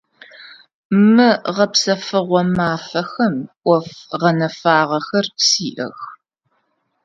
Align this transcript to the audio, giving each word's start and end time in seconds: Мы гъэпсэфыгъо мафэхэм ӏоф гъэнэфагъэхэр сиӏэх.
Мы 1.13 1.29
гъэпсэфыгъо 1.55 2.41
мафэхэм 2.57 3.35
ӏоф 3.63 3.87
гъэнэфагъэхэр 4.21 5.25
сиӏэх. 5.45 5.97